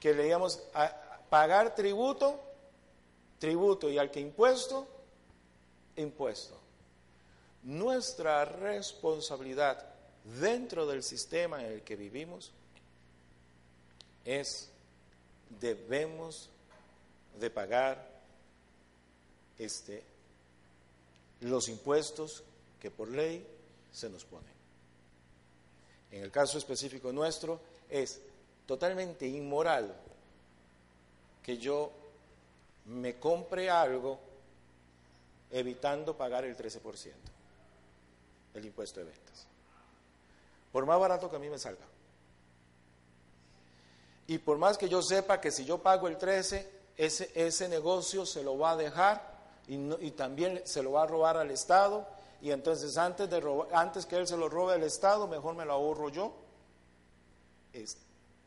[0.01, 0.59] que leíamos
[1.29, 2.41] pagar tributo,
[3.39, 4.87] tributo, y al que impuesto,
[5.97, 6.62] impuesto.
[7.65, 9.85] Nuestra responsabilidad
[10.41, 12.51] dentro del sistema en el que vivimos
[14.25, 14.69] es,
[15.61, 16.49] debemos
[17.39, 18.11] de pagar
[19.59, 20.03] este,
[21.41, 22.43] los impuestos
[22.81, 23.47] que por ley
[23.93, 24.53] se nos ponen.
[26.11, 28.21] En el caso específico nuestro, es
[28.67, 29.95] totalmente inmoral
[31.43, 31.93] que yo
[32.87, 34.19] me compre algo
[35.51, 37.32] evitando pagar el 13%
[38.53, 39.47] del impuesto de ventas.
[40.73, 41.85] Por más barato que a mí me salga.
[44.27, 48.25] Y por más que yo sepa que si yo pago el 13, ese, ese negocio
[48.25, 49.33] se lo va a dejar
[49.67, 52.07] y, también se lo va a robar al Estado
[52.41, 55.73] y entonces antes, de antes que él se lo robe al Estado, mejor me lo
[55.73, 56.35] ahorro yo.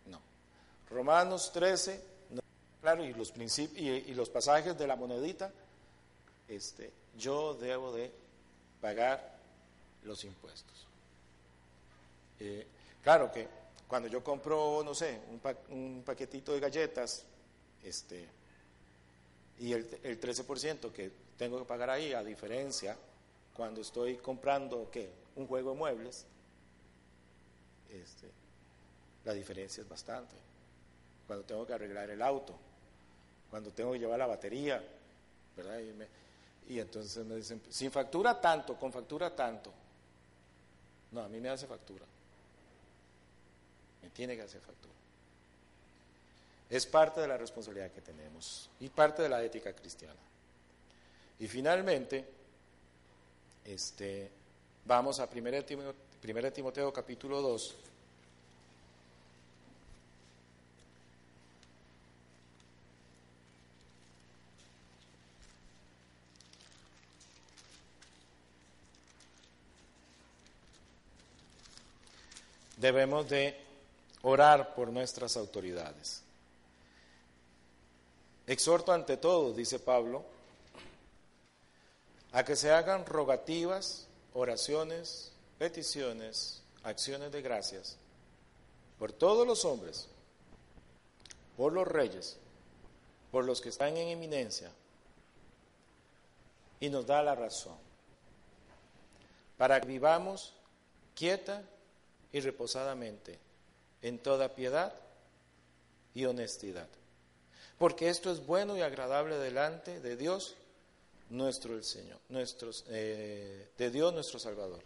[0.05, 0.21] no.
[0.89, 2.03] Romanos 13,
[2.81, 5.51] claro, y los, y, los pasajes de la monedita,
[6.47, 8.11] este, yo debo de
[8.81, 9.34] pagar
[10.05, 10.87] los impuestos.
[12.39, 12.65] Eh,
[13.03, 13.47] claro que
[13.87, 17.23] cuando yo compro, no sé, un, un paquetito de galletas,
[17.83, 18.27] este,
[19.59, 22.97] y el, el 13% que tengo que pagar ahí, a diferencia
[23.55, 25.09] cuando estoy comprando ¿qué?
[25.35, 26.25] un juego de muebles,
[27.89, 28.29] este,
[29.23, 30.35] la diferencia es bastante.
[31.27, 32.55] Cuando tengo que arreglar el auto,
[33.49, 34.83] cuando tengo que llevar la batería,
[35.55, 35.79] ¿verdad?
[35.79, 39.71] Y, y entonces me dicen, sin factura tanto, con factura tanto.
[41.15, 42.03] No, a mí me hace factura.
[44.03, 44.93] Me tiene que hacer factura.
[46.69, 50.19] Es parte de la responsabilidad que tenemos y parte de la ética cristiana.
[51.39, 52.25] Y finalmente,
[53.63, 54.29] este,
[54.83, 57.75] vamos a 1 Timoteo, Timoteo capítulo 2.
[72.85, 73.59] Debemos de
[74.21, 76.21] orar por nuestras autoridades.
[78.45, 80.23] Exhorto ante todo, dice Pablo,
[82.31, 84.05] a que se hagan rogativas,
[84.35, 87.97] oraciones, peticiones, acciones de gracias
[88.99, 90.07] por todos los hombres,
[91.57, 92.37] por los reyes,
[93.31, 94.69] por los que están en eminencia,
[96.79, 97.77] y nos da la razón,
[99.57, 100.53] para que vivamos
[101.15, 101.63] quieta
[102.35, 103.39] y reposadamente
[104.01, 104.93] en toda piedad
[106.13, 106.89] y honestidad.
[107.77, 110.57] Porque esto es bueno y agradable delante de Dios,
[111.29, 112.19] nuestro Señor,
[112.89, 114.83] eh, de Dios nuestro Salvador,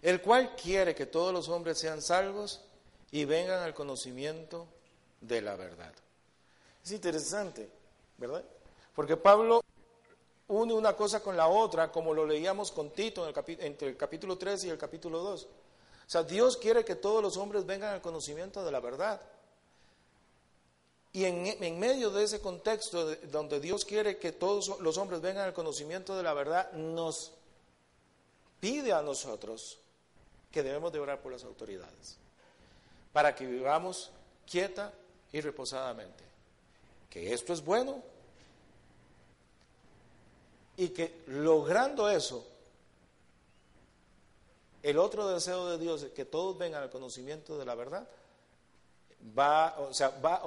[0.00, 2.62] el cual quiere que todos los hombres sean salvos
[3.10, 4.66] y vengan al conocimiento
[5.20, 5.92] de la verdad.
[6.82, 7.68] Es interesante,
[8.16, 8.42] ¿verdad?
[8.94, 9.60] Porque Pablo
[10.48, 13.96] une una cosa con la otra, como lo leíamos con Tito en el entre el
[13.98, 15.46] capítulo 3 y el capítulo 2.
[16.10, 19.20] O sea, Dios quiere que todos los hombres vengan al conocimiento de la verdad.
[21.12, 25.44] Y en, en, medio de ese contexto donde Dios quiere que todos los hombres vengan
[25.44, 27.30] al conocimiento de la verdad, nos
[28.58, 29.78] pide a nosotros
[30.50, 32.16] que debemos de orar por las autoridades,
[33.12, 34.10] para que vivamos
[34.50, 34.92] quieta
[35.30, 36.24] y reposadamente.
[37.08, 38.02] Que esto es bueno
[40.76, 42.44] y que logrando eso,
[44.82, 48.08] el otro deseo de Dios es que todos vengan al conocimiento de la verdad,
[49.38, 50.42] va, o sea, va,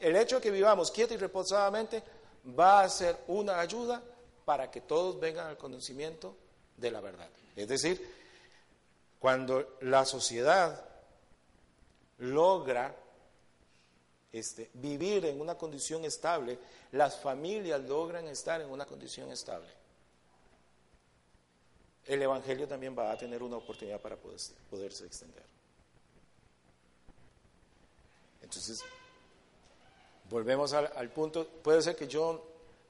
[0.00, 2.02] el hecho de que vivamos quieto y reposadamente
[2.58, 4.02] va a ser una ayuda
[4.44, 6.36] para que todos vengan al conocimiento
[6.76, 7.28] de la verdad.
[7.54, 8.20] Es decir,
[9.18, 10.82] cuando la sociedad
[12.18, 12.96] logra
[14.32, 16.58] este, vivir en una condición estable,
[16.92, 19.68] las familias logran estar en una condición estable.
[22.10, 25.44] El Evangelio también va a tener una oportunidad para poderse extender.
[28.42, 28.82] Entonces,
[30.28, 32.44] volvemos al, punto, puede ser que yo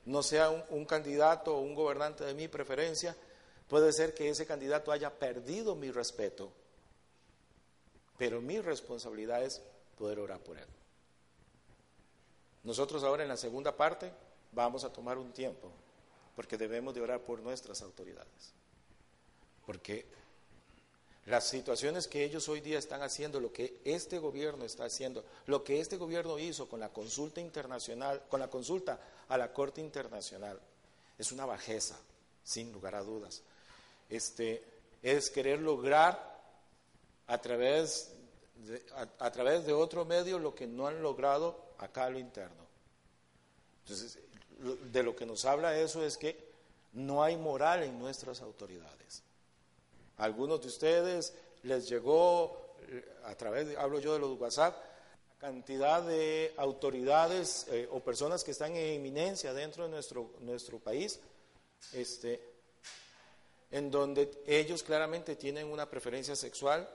[0.07, 3.14] no sea un, candidato o un gobernante de mi preferencia,
[3.68, 6.51] puede ser que ese candidato haya perdido mi respeto,
[8.16, 9.61] pero mi responsabilidad es
[9.99, 10.66] poder orar por él.
[12.64, 14.11] Nosotros ahora en la segunda parte
[14.53, 15.71] vamos a tomar un tiempo,
[16.35, 18.55] porque debemos de orar por nuestras autoridades,
[19.71, 20.05] porque
[21.27, 25.62] las situaciones que ellos hoy día están haciendo, lo que este gobierno está haciendo, lo
[25.62, 28.99] que este gobierno hizo con la consulta internacional, con la consulta
[29.29, 30.59] a la Corte Internacional,
[31.16, 31.97] es una bajeza,
[32.43, 33.43] sin lugar a dudas.
[34.09, 34.64] Este,
[35.05, 36.43] es querer lograr
[37.29, 38.11] a través,
[38.66, 38.85] de,
[39.21, 42.66] a, través de otro medio lo que no han logrado acá a lo interno.
[43.85, 44.18] Entonces,
[44.91, 46.51] de lo que nos habla eso es que
[46.93, 49.01] no hay moral en nuestras autoridades
[50.21, 52.77] algunos de ustedes les llegó,
[53.25, 54.77] a través, hablo yo de los WhatsApp,
[55.39, 61.18] cantidad de autoridades eh, o personas que están en eminencia dentro de nuestro, nuestro país,
[61.95, 62.43] este,
[63.71, 66.89] en donde ellos claramente tienen una preferencia sexual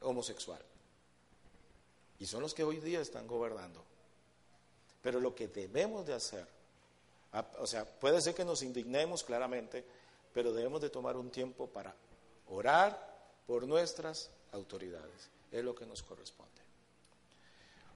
[0.00, 0.62] homosexual.
[2.18, 3.84] Y son los que hoy día están gobernando.
[5.02, 6.46] Pero lo que debemos de hacer,
[7.58, 9.84] o sea, puede ser que nos indignemos claramente,
[10.32, 11.94] pero debemos de tomar un tiempo para
[12.50, 13.10] orar
[13.46, 15.30] por nuestras autoridades.
[15.50, 16.59] Es lo que nos corresponde.